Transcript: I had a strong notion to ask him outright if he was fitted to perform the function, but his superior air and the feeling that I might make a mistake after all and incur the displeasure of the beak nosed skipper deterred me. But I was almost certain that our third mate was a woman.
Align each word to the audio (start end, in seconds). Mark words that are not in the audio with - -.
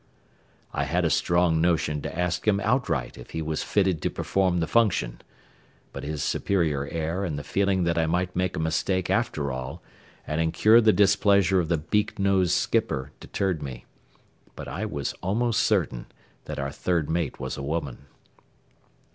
I 0.73 0.85
had 0.85 1.05
a 1.05 1.11
strong 1.11 1.61
notion 1.61 2.01
to 2.01 2.17
ask 2.19 2.47
him 2.47 2.59
outright 2.59 3.19
if 3.19 3.29
he 3.37 3.41
was 3.43 3.61
fitted 3.61 4.01
to 4.01 4.09
perform 4.09 4.57
the 4.59 4.65
function, 4.65 5.21
but 5.93 6.03
his 6.03 6.23
superior 6.23 6.87
air 6.87 7.23
and 7.23 7.37
the 7.37 7.43
feeling 7.43 7.83
that 7.83 7.99
I 7.99 8.07
might 8.07 8.35
make 8.35 8.55
a 8.55 8.59
mistake 8.59 9.11
after 9.11 9.51
all 9.51 9.83
and 10.25 10.41
incur 10.41 10.81
the 10.81 10.91
displeasure 10.91 11.59
of 11.59 11.67
the 11.67 11.77
beak 11.77 12.17
nosed 12.17 12.51
skipper 12.53 13.11
deterred 13.19 13.61
me. 13.61 13.85
But 14.55 14.67
I 14.67 14.87
was 14.87 15.13
almost 15.21 15.61
certain 15.61 16.07
that 16.45 16.57
our 16.57 16.71
third 16.71 17.07
mate 17.07 17.39
was 17.39 17.55
a 17.55 17.61
woman. 17.61 18.07